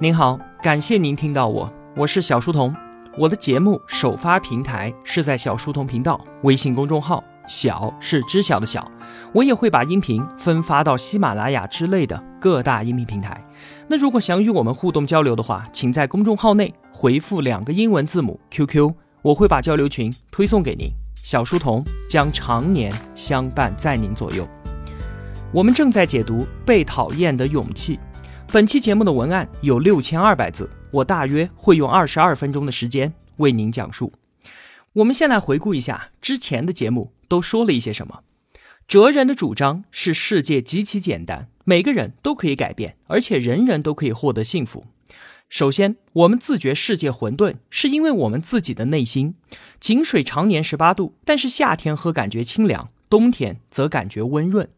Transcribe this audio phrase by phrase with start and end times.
[0.00, 2.72] 您好，感谢您听到我，我是小书童。
[3.16, 8.88] 我的节目首发平台是在小书童频道微信公众号，小是知晓的小。
[9.32, 13.44] 我也会把音频分发到喜马拉雅之类的各大音频平台。
[13.88, 18.92] 那如果想与我们互动交流的话，请在公众号内回复两个英文字母 QQ，
[19.22, 20.86] 我会把交流群推送给您。
[21.16, 24.46] 小书童将常年相伴在您左右。
[25.52, 27.96] 我们正在解读《被讨厌的勇气》。
[28.50, 34.10] 本期节目的文案有六千二百字，我大约会用二十二分钟的时间为您讲述。
[34.94, 38.22] 我们先来回顾一下之前的节目都说了一些什么。
[38.88, 44.86] 哲人的主张是世界极其简单，每个人都可以改变，而且人人都可以获得幸福。
[45.50, 49.34] 首先，我们自觉世界混沌，是因为我们自己的内心。
[49.78, 52.88] 井水常年十八度，但是夏天喝感觉清凉。
[53.08, 54.68] 冬天则感觉温润。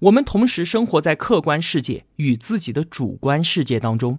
[0.00, 4.18] 我们同时生活在客观世界与自己的主观世界当中。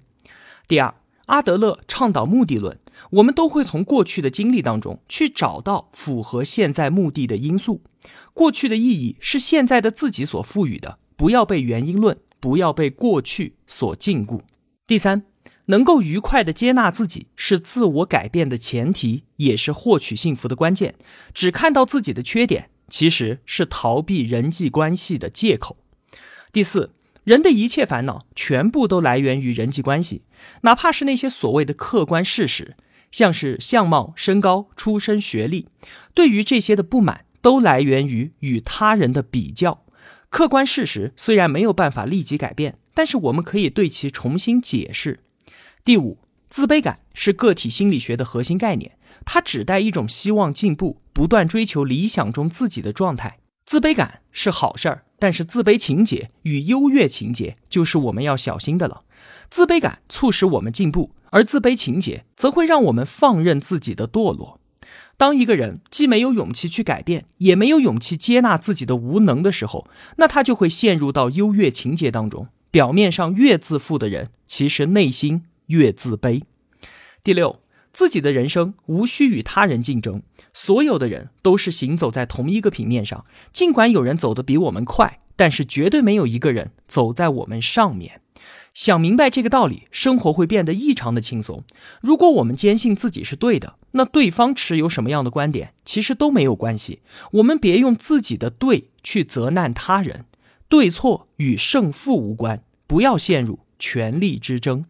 [0.68, 0.96] 第二，
[1.28, 2.78] 阿德勒倡导目的论，
[3.12, 7.82] 我们都会从过去的经历当中去找到符合现在目的的因素。
[8.34, 14.42] 过去的意义是现在的自己所赋予的，不要被原因论，不要被过去所禁锢。
[14.88, 15.24] 第三，
[15.66, 20.96] 能够愉快的接纳自己是自我改变的前提，也是获取幸福的关键。
[21.34, 22.71] 只看到自己的缺点。
[22.92, 25.78] 其实是逃避人际关系的借口。
[26.52, 30.22] 第四，人的一切烦恼全部都来源于人际关系，
[30.62, 32.76] 哪怕是那些所谓的客观事实，
[33.10, 35.68] 像是相貌、身高、出身、学历，
[36.14, 39.86] 对于这些的不满都来源于与他人的比较。
[40.30, 45.22] 客观事实虽然没有办法立即改变，但是我们可以对其重新解释。
[45.84, 46.20] 第五，
[46.50, 48.98] 自卑感是个体心理学的核心概念。
[49.26, 53.40] 它指代一种希望进步、不断追求理想中自己的状态。
[53.66, 59.04] 自卑感是好事儿，但是自卑情节与优越情节就是我们要小心的了。
[59.50, 64.60] 自卑感促使我们进步，而自卑情节则会让我们放任自己的堕落。
[65.16, 72.48] 当一个人既没有勇气去改变，也没有勇气接纳自己的无能的时候，那他就会陷入到优越情节当中。
[72.72, 76.42] 表面上越自负的人，其实内心越自卑。
[77.24, 77.61] 第六。
[77.94, 80.22] 自己的人生无需与他人竞争，
[80.54, 83.26] 所有的人都是行走在同一个平面上。
[83.52, 88.22] 尽管有人走得比我们快，但是绝对没有一个人走在我们上面。
[88.74, 91.66] 想明白这个道理，生活会变得异常的轻松。
[92.02, 97.02] 如果我们坚信自己是对的，那对方持有什么样的观点，其实都没有关系。
[97.34, 100.24] 我们别用自己的对去责难他人，
[100.70, 104.86] 对错与胜负无关，不要陷入权力之争。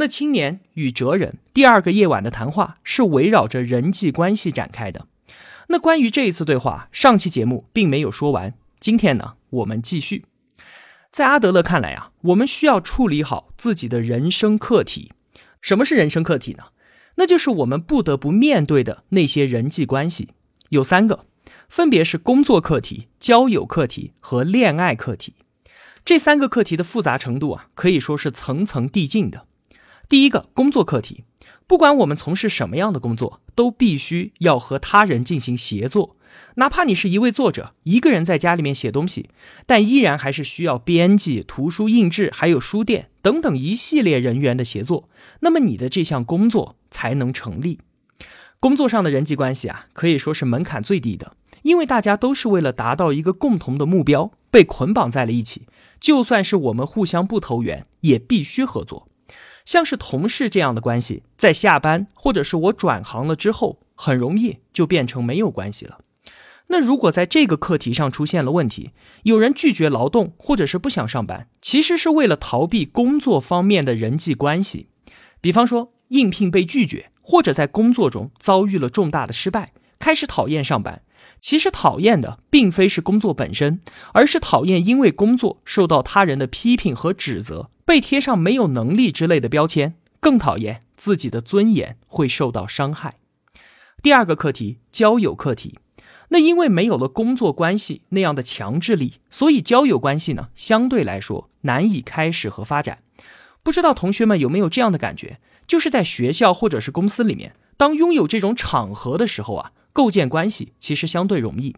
[0.00, 5.08] 那青年与哲人第二个夜晚的谈话是围绕着人际关系展开的。
[5.66, 8.54] 那关于这一次对话，上期节目并没有说完。
[8.78, 10.24] 今天呢，我们继续。
[11.10, 15.10] 在阿德勒看来啊，我们需要处理好自己的人生课题。
[15.60, 16.66] 什么是人生课题呢？
[17.16, 20.28] 那就是我们不得不面对的那些人际关系，
[20.68, 21.24] 有三个，
[21.68, 25.34] 分别是工作课题、交友课题和恋爱课题。
[26.04, 29.47] 这三个课题的复杂程度啊，可以说是层层递进的。
[30.08, 31.24] 第一个工作课题，
[31.66, 36.16] 不管我们从事什么样的工作，都必须要和他人进行协作。
[36.54, 39.28] 哪怕你是一位作者，一个人在家里面写东西，
[39.66, 45.10] 但依然还是需要编辑、图书印制，还有书店等等一系列人员的协作。
[45.40, 47.80] 那么你的这项工作才能成立。
[48.58, 55.66] 工作上的人际关系啊，可以说是门槛最低的，因为大家都是为了达到一个共同的目标被捆绑在了一起。
[56.00, 59.07] 就算是我们互相不投缘，也必须合作。
[59.68, 65.98] 像是同事这样的关系，在下班或者是我转行了之后，很容易就变成没有关系了。
[66.68, 68.92] 那如果在这个课题上出现了问题，
[69.24, 74.88] 有人拒绝劳动或者是不想上班，其实是为了逃避工作方面的人际关系。
[75.42, 81.02] 比方说应聘被拒绝，或者在工作中遭遇了重大的失败，开始讨厌上班。
[81.42, 83.80] 其实讨厌的并非是工作本身，
[84.14, 87.68] 而是讨厌因为工作受到他人的批评和指责。
[87.88, 93.14] 被贴上没有能力之类的标签，更讨厌自己的尊严会受到伤害。
[94.02, 95.78] 第二个课题，交友课题。
[96.28, 102.98] 那因为没有了工作关系那样的强制力，所以交友关系呢，相对来说难以开始和发展。
[103.62, 105.40] 不知道同学们有没有这样的感觉？
[105.66, 111.74] 就是在学校或者是公司里面，当拥有这种场合的时候啊，构建关系其实相对容易。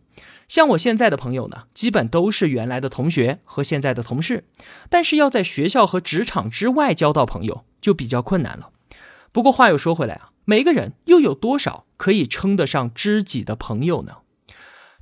[0.50, 4.49] 像我现在的朋友呢，基本都是原来的同学和现在的同事，
[4.88, 8.70] 但是要在学校和职场之外交到朋友就比较困难了。
[9.31, 14.17] 不过话又说回来啊，每个人又有多少可以称得上知己的朋友呢？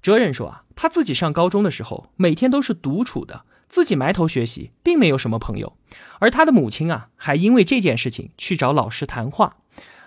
[0.02, 5.78] 哲人说啊，他自己上高中的时候，每天都是独处的，自己埋头学习，并没有什么朋友。
[6.18, 9.56] 而他的母亲啊，还因为这件事情去找老师谈话，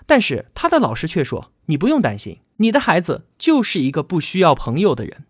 [0.05, 5.25] 但是他的老师却说：“你不用担心，你的孩子就是一个不需要朋友的人。”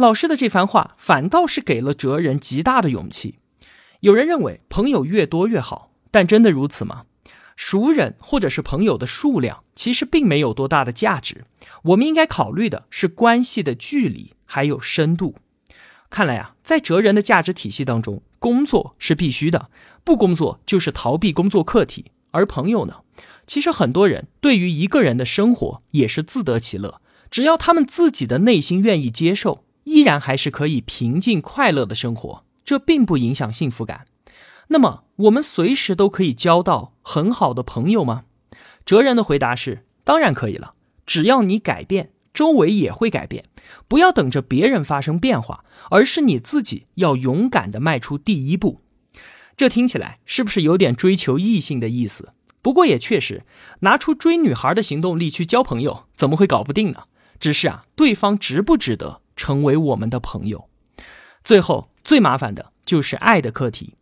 [0.00, 3.38] 老师的这番话反倒是给了哲人极大的勇气。
[4.00, 7.02] 有人认为朋友越多越好，但真的如此吗？
[7.54, 11.44] 熟人或者是朋友的数量其实并没有多大的价值，
[11.82, 15.34] 我们应该考虑的是关系的距离还有深度。
[16.08, 19.68] 看来啊，在哲人的价值体系当中，工作是必须的，
[20.02, 22.06] 不工作就是逃避工作课题。
[22.30, 23.02] 而朋友呢，
[23.46, 34.06] 其实很多人对于一个人的生活也是自得其乐，只要他们自己的内心愿意接受，依然还是可以平静快乐的生活，这并不影响幸福感。
[34.68, 38.22] 那么，我们随时都可以交到很好的朋友吗？
[38.86, 40.74] 哲人的回答是：当然可以了。
[41.04, 43.46] 只要你改变，周围也会改变。
[43.88, 48.80] 不要等着别人发生变化，而是你自己要勇敢地迈出第一步。
[49.56, 52.32] 这听起来是不是有点追求异性的意思？
[52.62, 53.42] 不过也确实，
[53.80, 57.04] 拿出追女孩的行动力去交朋友，怎么会搞不定呢？
[57.40, 60.68] 只是啊，对方值不值得成为我们的朋友？
[61.42, 63.94] 最后，最麻烦的就是爱的课题。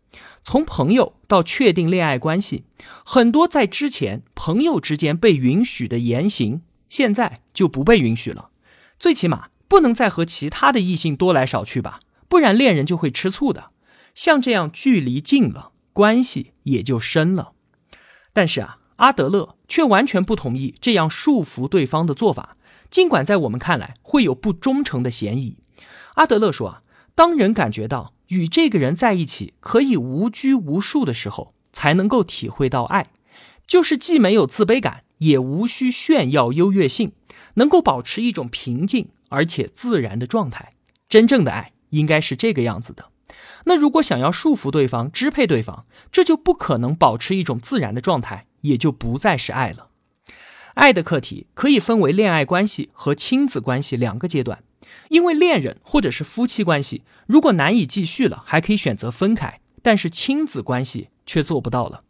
[0.42, 2.64] 从朋友到确定恋爱关系，
[3.04, 8.50] 很多在之前朋友之间被允许的言行，现在就不被允许了。
[8.98, 13.70] 最起码不能再和其他的异性多来少去吧，不然恋人就会吃醋的。
[14.16, 17.52] 像这样距离近了，关系也就深了。
[18.32, 22.56] 但是啊，阿德勒却完全不同意这样束缚对方的做法，
[22.90, 25.56] 尽管在我们看来会有不忠诚的嫌疑。
[26.14, 26.82] 阿德勒说啊，
[27.14, 28.14] 当人感觉到。
[28.28, 33.06] 与这个人在一起可以无拘无束的时候，才能够体会到爱，
[33.66, 37.12] 就是既没有自卑感，也无需炫耀优越性，
[37.54, 40.74] 能够保持一种平静而且自然的状态。
[41.08, 43.06] 真正的爱应该是这个样子的。
[43.64, 49.87] 那如果想要束缚对方、支配对方，这就不可能保持一种自然的状态，也就不再是爱了。
[50.78, 54.62] 爱的课题可以分为恋爱关系和亲子关系两个阶段。
[55.08, 62.02] 因为恋人或者是夫妻关系，如果难以继续了，还可以选择分开；但是亲子关系却做不到了。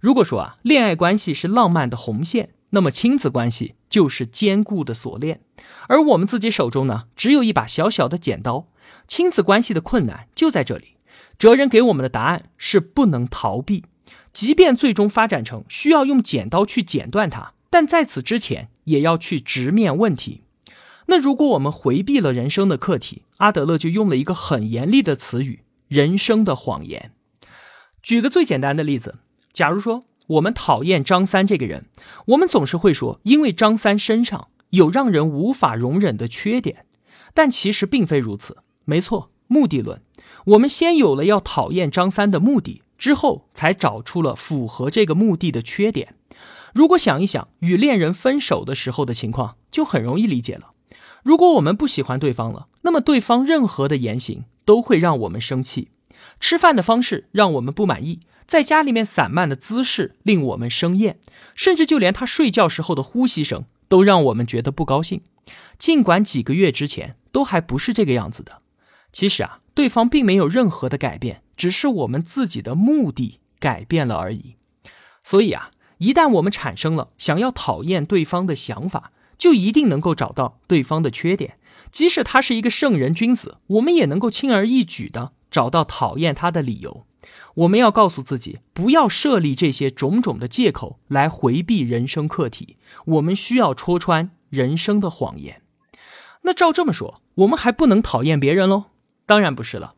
[0.00, 5.40] 如果说啊，恋爱关系是浪漫的红线，那么亲子关系就是坚固的锁链。
[5.88, 8.68] 而我们自己手中呢，只有一把小小的剪刀。
[9.08, 10.94] 亲子关系的困难就在这里。
[11.36, 13.84] 哲人给我们的答案是不能逃避，
[14.32, 20.42] 即便最终发展成需要用剪刀去剪断它，但在此之前也要去直面问题。
[21.06, 27.10] 那如果我们回避了人生的课题，阿德勒就用了一个很严厉的词语——人生的谎言。
[28.00, 29.16] 举个最简单的例子，
[29.52, 31.86] 假如说我们讨厌张三这个人，
[32.26, 36.86] 我们总是会说，因为张三身上有让人无法容忍的缺点，
[37.34, 38.58] 但其实并非如此。
[38.84, 40.00] 没错，目的论，
[40.44, 46.14] 我们先有了要讨厌张三的目的，之后才找出了符合这个目的的缺点。
[46.74, 50.72] 如果想一想与恋人分手的时候的情况，就很容易理解了。
[51.22, 55.88] 如果我们不喜欢对方了，那么对方任何的言行都会让我们生气。
[56.40, 61.18] 吃饭的方式让我们不满意，在家里面散漫的姿势令我们生厌，
[61.54, 65.22] 甚至就连他睡觉时候的呼吸声都让我们觉得不高兴。
[65.78, 68.62] 尽管几个月之前都还不是这个样子的，
[69.12, 74.56] 其实啊，对方并没有任何的改变，只是我们自己的目的改变了而已。
[75.22, 75.70] 所以啊，
[76.04, 81.56] 一旦我们产生了想要讨厌对方的想法，就一定能够找到对方的缺点，
[81.90, 87.06] 即使他是一个圣人君子，我们也能够轻而易举的找到讨厌他的理由。
[87.54, 92.76] 我们要告诉自己，不要设立这些种种的借口来回避人生课题。
[93.06, 95.62] 我们需要戳穿人生的谎言。
[96.42, 98.84] 那照这么说，我们还不能讨厌别人喽？
[99.24, 99.93] 当然不是了。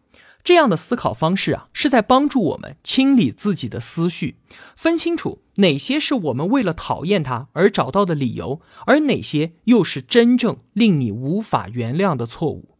[0.46, 4.36] 这样的思考方式啊，是在帮助我们清理自己的思绪，
[4.76, 12.76] 分清楚哪些是我们为了讨厌他而找到的理由，而哪些又是真正令你无法原谅的错误。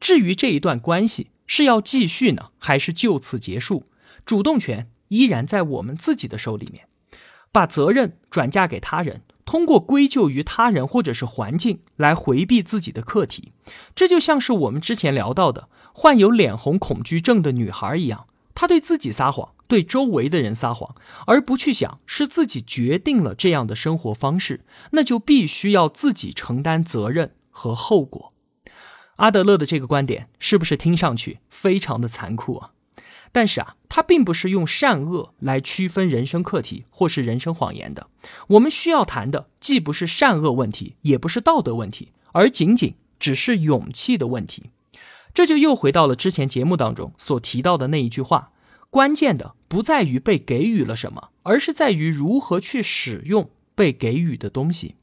[0.00, 3.84] 至于这一段关系是要继续呢，还是就此结束，
[4.24, 6.86] 主动权依然在我们自己的手里面。
[7.52, 13.52] 把责任转嫁给他人，通过归咎于他人或者是环境来回避自己的课题，
[13.94, 15.68] 这就像是我们之前聊到的。
[15.92, 20.94] 患有脸红恐惧症的女孩一样，她对自己撒谎，对周围的人撒谎，
[21.26, 28.32] 而不去想是自己决定了这样的生活方式，那就必须要自己承担责任和后果。
[29.16, 32.70] 阿德勒的这个观点是不是听上去非常的残酷啊？
[33.32, 38.08] 但是啊，他并不是用善恶来区分人生课题或是人生谎言的。
[38.48, 44.70] 我们需要谈的既不是善恶问题，也不是道德问题，而仅仅只是勇气的问题。
[45.32, 48.52] 这就又回到了之前节目当中所提到的那一句话：
[48.90, 54.96] 关键的不在于被给予了什么，而是在于如何去使用被给予的东西。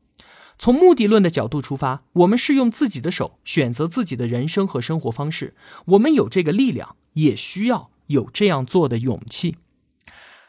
[0.60, 5.56] 从目的论的角度出发，我们是用自己的手选择自己的人生和生活方式。
[5.86, 9.58] 我们有这个力量，也需要有这样做的勇气。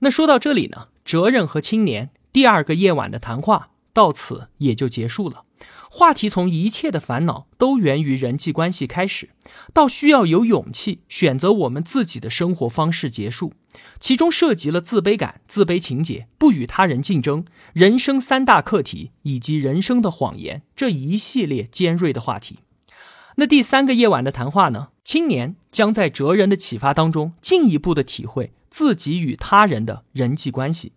[0.01, 5.45] 那说到这里呢，哲人和青年第二个夜晚的谈话到此也就结束了。
[5.91, 9.31] 话题从一切的烦恼都源于人际关系开始，
[9.73, 13.55] 到需要有勇气选择我们自己的生活方式结束，
[13.99, 22.59] 其中涉及了自卑感、自卑情节、不与他人竞争、人生三大课题以及人生的谎言这一系列尖锐的话题。
[23.37, 24.89] 那第三个夜晚的谈话呢？
[25.05, 30.93] 青年将在哲人的启发当中进一步的体会自己与他人的人际关系。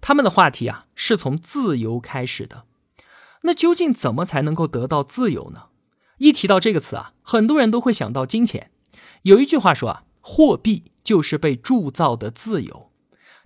[0.00, 2.64] 他们的话题啊，是从自由开始的。
[3.42, 5.64] 那究竟怎么才能够得到自由呢？
[6.18, 8.70] 一提到这个词啊，很多人都会想到金钱。
[9.22, 12.90] 有一句话说啊，货币就是被铸造的自由。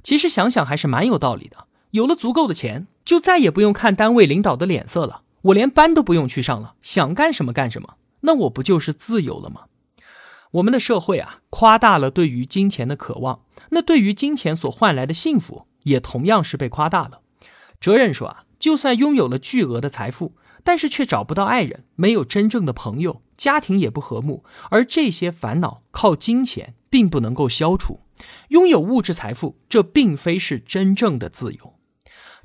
[0.03, 1.69] 其实想想还是蛮有道理的。
[1.93, 7.95] 有了足够的钱，就再也不用看单位领导的脸色了，我连班都不用去上了，想干什么干什么。
[8.23, 9.67] 那我不就是自由了吗？
[10.53, 17.21] 我们的社会啊，夸大了对于金钱的渴望，那对于金钱所换来的幸福，也同样是被夸大了。
[17.79, 18.41] 哲人说啊。
[18.65, 28.01] 就算拥有了巨额的财富，但是却找不到爱人，没有真正的朋友，家庭也不和睦，而这些烦恼靠金钱并不能够消除。
[28.49, 31.75] 拥有物质财富，这并非是真正的自由。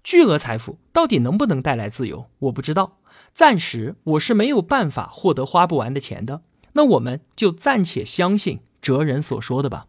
[0.04, 2.26] 巨额财富到底能不能带来自由？
[2.40, 2.98] 我不知道，
[3.34, 6.42] 暂时我是没有办法获得花不完的钱的。
[6.74, 9.86] 那我们就暂且相信哲人所说的吧。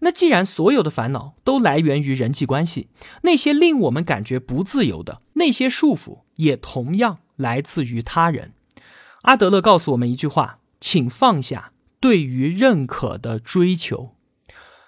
[0.00, 2.88] 那既然所有的烦恼都来源于人际关系，
[3.22, 8.52] 那些令我们感觉不自由的那些束缚，也同样来自于他人。
[9.22, 14.14] 阿德勒告诉我们一句话：请放下对于认可的追求。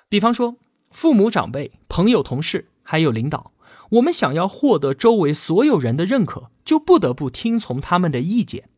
[0.08, 0.56] 比方说，
[0.90, 3.52] 父母、长辈、朋友、同事，还有领导，
[3.90, 8.68] 我们想要获得周围所有人的认可，就不得不听从他们的意见。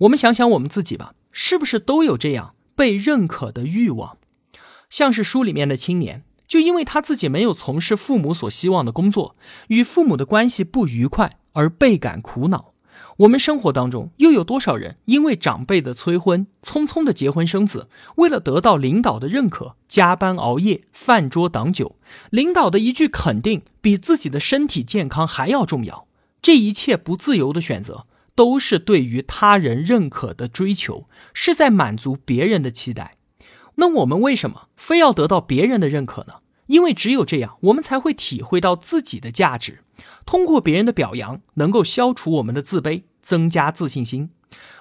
[0.00, 4.18] 我们想想我们自己吧，是不是都有这样被认可的欲望？
[4.90, 9.36] 像是书里面的青年，就因为他自己没有从事父母所希望的工作，
[9.68, 12.72] 与父母的关系不愉快而倍感苦恼。
[13.18, 21.96] 我们生活当中又有多少人因为长辈的催婚，匆匆的结婚生子，为了得到领导的认可，加班熬夜，饭桌挡酒，
[22.30, 26.06] 领导的一句肯定比自己的身体健康还要重要。
[26.42, 33.15] 这一切不自由的选择，都是对于他人认可的追求，是在满足别人的期待。
[33.76, 36.34] 那我们为什么非要得到别人的认可呢？
[36.66, 39.84] 因为只有这样，我们才会体会到自己的价值。
[40.24, 44.30] 通过别人的表扬，能够消除我们的自卑，增加自信心。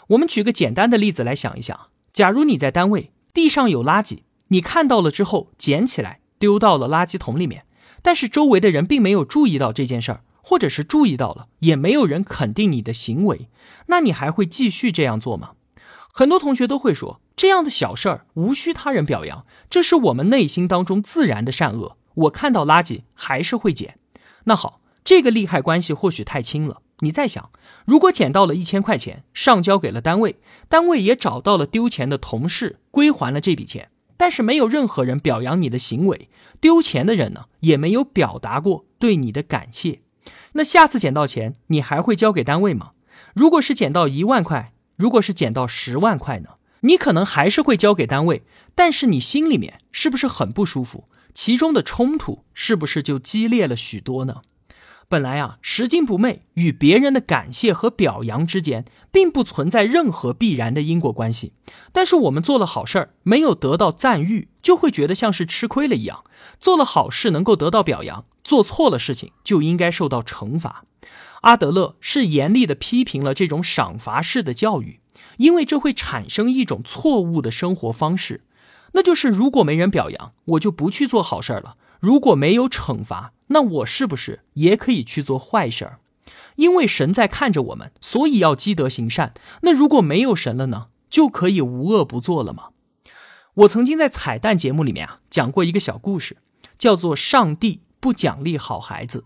[0.08, 7.66] 我们举个简单的例子来想一想：假如你在单位，地上有垃圾，你看到了之后捡起来丢到了垃圾桶里面，
[8.02, 13.50] 但是周围的人并没有注意到这件事儿，或者是注意到了，也没有人肯定你的行为，
[13.88, 15.52] 那你还会继续这样做吗？
[16.12, 17.22] 很多同学都会说。
[17.36, 21.98] 这样的小事儿无需他人表扬，这是我们内心当中自然的善恶。
[22.16, 24.00] 我看到垃圾还是会捡。
[24.46, 26.82] 那好，这个利害关系或许太轻了。
[27.00, 27.50] 你再想，
[27.86, 30.40] 如果捡到了一千块钱，上交给了单位，
[30.70, 36.30] 单位也找到了丢钱的同事，归还了这笔钱，但是没有任何人表扬你的行为，
[36.62, 40.00] 丢钱的人呢也没有表达过对你的感谢。
[40.54, 42.92] 那下次捡到钱，你还会交给单位吗？
[43.34, 46.52] 如果是捡到一万块，如果是捡到十万块呢？
[46.82, 48.44] 你可能还是会交给单位，
[48.76, 51.06] 但是你心里面是不是很不舒服？
[51.34, 54.42] 其中的冲突是不是就激烈了许多呢？
[55.08, 61.54] 本来啊，拾金不昧与别人的感谢和表扬之间，并不存在任何必然的因果关系。
[61.92, 66.24] 但是我们做了好事儿，没有得到赞誉，就会觉得像是吃亏了一样；
[66.60, 70.86] 做了好事能够得到表扬，做错了事情就应该受到惩罚。
[71.42, 75.00] 阿德勒是严厉的批评了这种赏罚式的教育。
[75.38, 78.44] 因为这会产生一种错误的生活方式，
[78.94, 86.00] 那就是如果没人表扬，我就不去做好事儿了；如果没有惩罚，那我是不是也可以去做坏事儿？
[86.56, 89.34] 因为神在看着我们，所以要积德行善。
[89.62, 90.88] 那如果没有神了呢？
[91.10, 92.70] 就可以无恶不作了吗？
[93.54, 96.38] 我曾经在彩蛋节目里面啊讲过一个小故事，
[96.78, 99.24] 叫做“上帝不奖励好孩子”。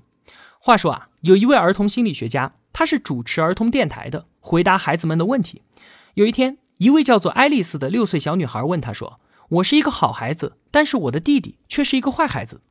[0.61, 5.61] 话说啊，有一位儿童心理学家，他是主持儿童电台的，回答孩子们的问题。
[6.15, 9.19] 有一天，一位叫做爱丽丝的六岁小女孩问他说
[9.49, 12.61] ：“我是一个好孩子，但是我的弟弟却是一个坏孩子。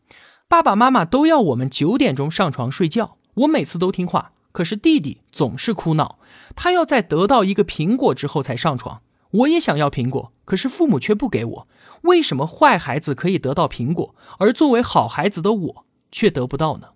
[0.48, 6.18] 爸爸妈妈都要我们九点钟上床睡觉，我每次都听话，可是弟弟总是哭闹，
[6.56, 9.02] 他要在得到一个苹果之后才上床。
[9.30, 11.68] 我也想要苹果，可是父母却不给我。
[12.02, 16.88] 为什么坏孩子可以得到苹果，而作为好孩子的我却得不到呢？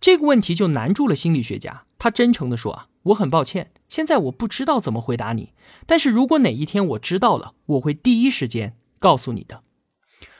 [0.00, 1.82] 这个问题就难住了心理学家。
[1.98, 5.52] 他真诚地说：“啊，我很抱歉，现在我不知道怎么回答你。
[5.86, 9.62] 但是如果哪一天我知道了，我会第一时间告诉你的。”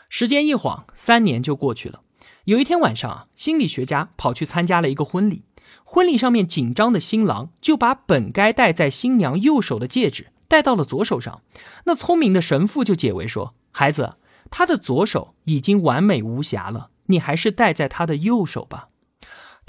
[0.09, 2.03] 时间一晃，三年就过去了。
[2.45, 5.45] 有一天晚上啊，心理学家跑去参加了一个婚礼。
[5.85, 11.43] 婚礼上面，紧张的新郎就把本该戴在新娘右手的戒指戴到了左手上。
[11.85, 14.15] 那聪明的神父就解围说：“孩子，
[14.50, 18.88] 他的左手已经完美无瑕了，你还是戴在他的右手吧。”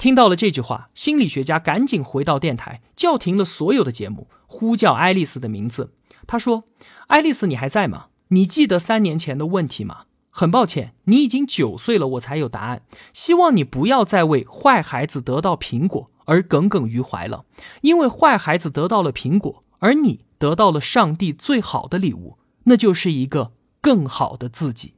[0.00, 5.92] 听到了这句话，心理学家赶紧回到电台，叫停了所有的节目，呼叫爱丽丝的名字。
[6.26, 6.64] 他说
[7.08, 8.06] ：“爱丽丝，你还在吗？
[8.28, 10.06] 你记得三年前的问题吗？
[10.30, 12.80] 很抱歉，你已经九岁了，我才有答案。
[13.12, 17.44] 希望你不要再为坏孩子得到苹果而耿耿于怀了，
[17.82, 23.52] 因为坏孩子得到了苹果，而你得到了上帝最好的礼物，那就是一个
[23.82, 24.94] 更好的自己。”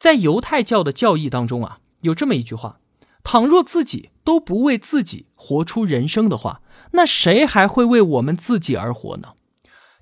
[0.00, 2.80] 在犹太教的教义当中啊，有这么一句话。
[3.28, 9.30] 倘若自己都不为自己活出人生的话，那谁还会为我们自己而活呢？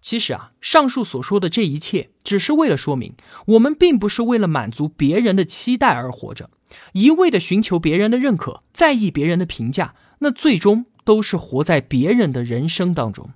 [0.02, 3.14] 其实啊，上述所说的这一切，只是为了说明，
[3.46, 6.50] 我们并不是为了满足别人的期待而活着，
[6.92, 13.30] 一味的寻求别人的认可，在意别人的评价，那最终都是活在别人的人生当中。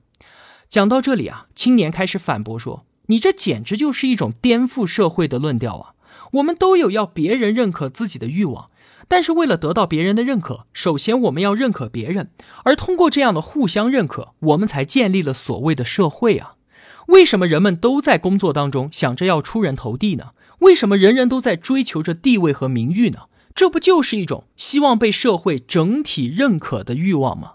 [0.69, 5.95] 讲到这里啊，青年开始反驳说：“你这简直就是一种颠覆社会的论调啊！
[6.33, 8.69] 我们都有要别人认可自己的欲望。”
[9.09, 12.31] 但是为了得到别人的认可，首先我们要认可别人，
[12.63, 16.57] 而通过这样的互相认可，我们才建立了所谓的社会啊。
[17.07, 20.33] 为什么人们都在工作当中想着要出人头地呢？
[20.59, 23.23] 为什么人人都在追求着地位和名誉呢？
[23.55, 27.55] 这不就是一种希望被社会整体认可的欲望吗？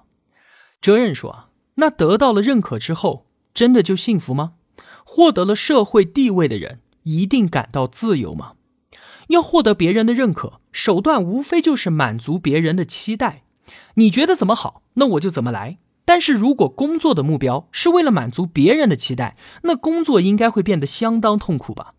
[0.81, 4.53] 哲人说啊，那得到了认可之后，真的就幸福吗？
[5.05, 8.53] 获得了社会地位的人一定感到自由吗？
[9.27, 13.43] 要获得别人的认可，手段无非就是满足别人的期待。
[13.95, 15.77] 你觉得怎么好，那我就怎么来。
[16.05, 21.93] 但是如果工作的目标是为了满足别人的期待，那工作应该会变得相当痛苦吧？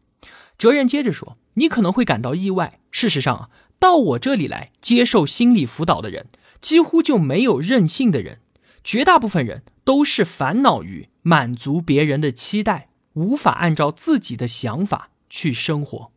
[0.59, 2.79] 哲人接着说：“你可能会感到意外。
[2.91, 6.27] 事实上啊，到我这里来接受心理辅导的人，
[6.61, 8.41] 几乎就没有任性的人，
[8.85, 16.13] 绝大部分人都是烦恼于满足别人的期待，无法按照自己的想法去生活。”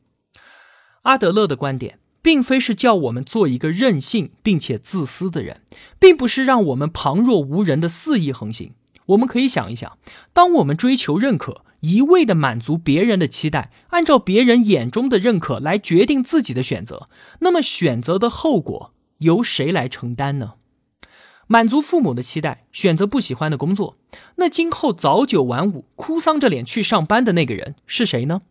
[1.07, 5.61] 阿德勒的观点，并非是叫我们做一个任性并且自私的人，
[5.97, 8.73] 并不是让我们旁若无人的肆意横行。
[9.07, 9.97] 我们可以想一想，
[10.33, 17.07] 当我们追求认可，一味的满足别人的期待，按照别人眼中的认可来决定自己的选择，
[17.39, 20.55] 那么选择的后果由谁来承担呢？
[21.49, 23.95] 满足父母的期待，选择不喜欢的工作，
[24.35, 28.41] 那今后早九晚五、哭丧着脸去上班的那个人是谁呢？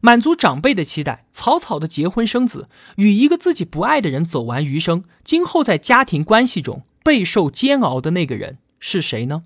[0.00, 9.42] 满足长辈的期待，草草的结婚生子，与一个自己不爱的人走完余生，今后在家庭关系中备受煎熬的那个人是谁呢？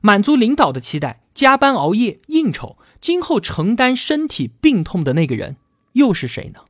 [0.00, 5.56] 满足领导的期待，加班熬夜应酬，今后承担身体病痛的那个人
[5.92, 6.62] 又是谁呢？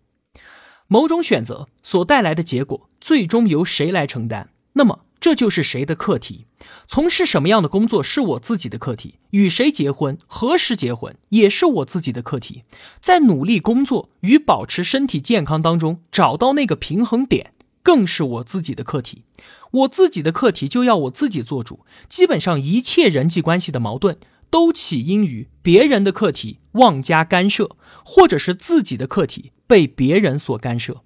[0.88, 4.50] 某种选择所带来的结果，最终由谁来承担？
[4.74, 5.00] 那么。
[5.20, 6.46] 这就是谁的课题？
[6.88, 12.64] 从事什么样的工作是我自己的课题，与谁结婚、何时结婚也是我自己的课题。
[13.02, 17.52] 在努力工作与保持身体健康当中找到那个平衡点，
[17.82, 19.24] 更是我自己的课题。
[19.72, 21.80] 我自己的课题就要我自己做主。
[22.08, 24.16] 基本上一切人际关系的矛盾，
[24.48, 31.02] 都起因于别人的课题妄加干涉，或者是自己的课题被别人所干涉。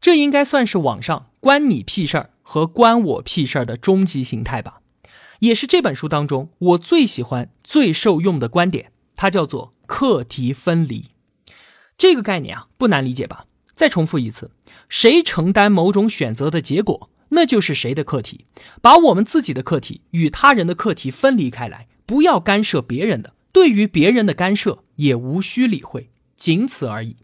[0.00, 4.80] 这应该算是网上关你屁事儿和关我屁事儿的终极形态吧，
[5.38, 8.90] 也是这本书当中我最喜欢、最受用的观点。
[9.14, 11.10] 它叫做课题分离。
[11.96, 13.46] 这个概念啊，不难理解吧？
[13.72, 14.50] 再重复一次：
[14.88, 18.46] 谁承担某种选择的结果，那就是谁的课题。
[18.82, 27.14] 把我们自己的课题与他人的课题分离开来，不要干涉别人的，对于别人的干涉也无需理会，仅此而已。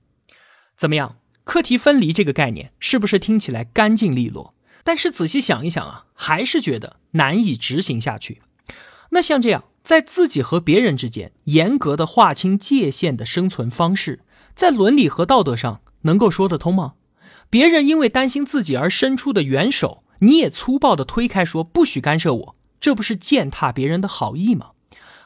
[0.76, 1.16] 怎么样？
[1.42, 4.54] 课题分离这个概念是不是听起来干净利落？
[4.86, 8.40] 但是仔细想一想啊，还是觉得难以执行下去。
[9.10, 14.20] 那像这样在自己和别人之间严格的划清界限的生存方式，
[14.54, 16.92] 在伦理和道德上能够说得通吗？
[17.50, 24.70] 别人因为担心自己而伸出的援手，你也粗暴的推开，说不许干涉我，这不是践踏别人的好意吗？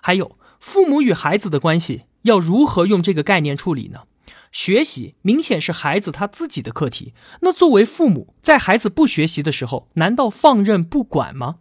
[0.00, 4.04] 还有父母与孩子的关系，要如何用这个概念处理呢？
[4.52, 11.58] 学习明显是孩子他自己的课题，那作为父母，在孩子不学习的时候，难道放任不管吗？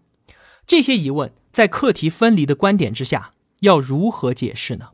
[0.65, 4.89] 这些疑问在课题分离的观点之下要如何解释呢？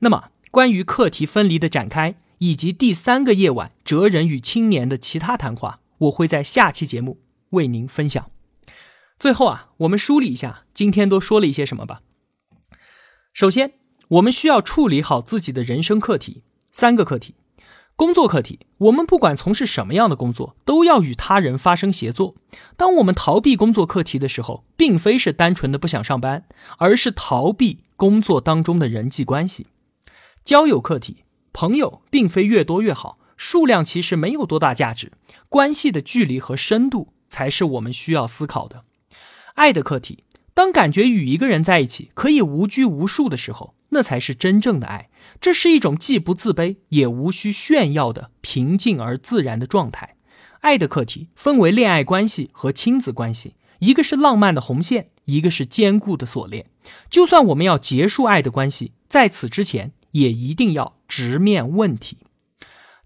[0.00, 7.20] 那么，关于课题分离的展开，以及第三个夜晚哲人与青年的其他谈话，我会在下期节目
[7.50, 8.30] 为您分享。
[9.18, 12.00] 最后啊，我们梳理一下今天都说了一些什么吧。
[13.32, 13.74] 首先，
[14.08, 17.34] 我们需要处理好自己的人生课题，三个课题。
[17.96, 22.34] 工作课题，我们不管从事什么样的工作，都要与他人发生协作。
[22.76, 26.44] 当我们逃避工作课题的时候，并非是单纯的不想上班，
[26.78, 29.66] 而是逃避工作当中的人际关系。
[30.46, 35.12] 交友课题，朋友并非越多越好，数量其实没有多大价值，
[35.50, 38.84] 关系的距离和深度才是我们需要思考的。
[39.56, 43.74] 爱的课题，当感觉与一个人在一起可以无拘无束的时候。
[43.90, 45.08] 那才是真正的爱，
[45.40, 50.16] 这是一种既不自卑也无需炫耀的平静而自然的状态。
[50.60, 56.66] 爱的课题分为恋爱关系和亲子关系，一个是浪漫的红线，一个是坚固的锁链。
[57.08, 62.18] 就算我们要结束爱的关系，在此之前也一定要直面问题。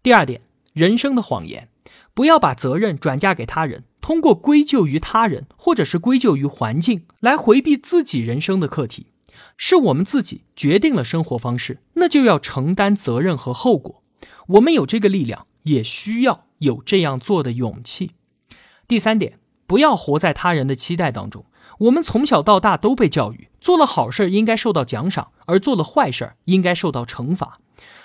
[0.02, 0.42] 第二点，
[0.72, 1.68] 人生的谎言，
[2.12, 9.06] 不要把责任转嫁给他人，通过归咎于他人或者是归咎于环境来回避自己人生的课题。
[9.56, 14.02] 是我们自己决定了生活方式，那就要承担责任和后果。
[14.48, 18.12] 我们有这个力量，也需要有这样做的勇气。
[18.86, 21.44] 第三点，不要活在他人的期待当中。
[21.78, 27.58] 我们从小到大都被教育，做了好事应该受到奖赏，而做了坏事应该受到惩罚。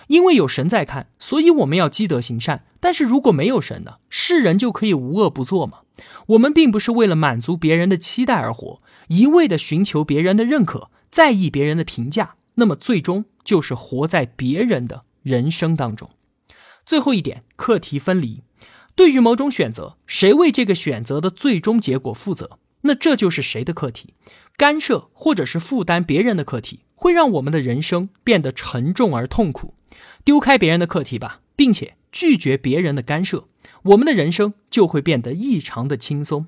[0.08, 2.66] 因为有神在看，所以我们要积德行善。
[2.80, 3.98] 但是如果没有神呢？
[4.10, 5.80] 世人就可以无恶不作吗？
[6.28, 10.90] 我们并不是为了满足别人的期待而活，一味的寻求别人的认可。
[11.12, 16.10] 在意别人的评价，那么最终就是活在别人的人生当中。
[16.86, 18.42] 最后一点，课题分离。
[18.96, 24.14] 对于某种选择，谁为这个选择的最终结果负责，那这就是谁的课题。
[24.58, 29.74] 干涉或者是负担别人的课题，会让我们的人生变得沉重而痛苦。
[30.26, 33.48] 丢开别人的课题吧，并且拒绝别人的干涉，
[33.84, 36.48] 我们的人生就会变得异常的轻松。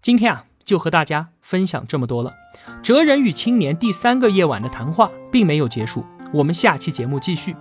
[0.00, 0.46] 今天啊。
[0.64, 2.32] 就和大家分享这么多了。
[2.82, 7.56] 哲人与青年第三个夜晚的谈话并没有结束，我们下期节目继续。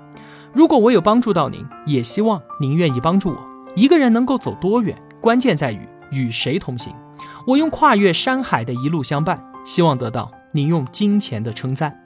[0.54, 3.38] 如果我有帮助到您，也希望您愿意帮助我。
[3.76, 6.94] 一个人能够走多远，关键在于与谁同行。
[7.48, 11.98] 我用跨越山海的一路相伴，希望得到您用金钱的称赞。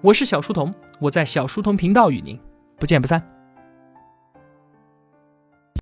[0.00, 2.38] 我是小书童，我在小书童频道与您
[2.78, 3.37] 不见不散。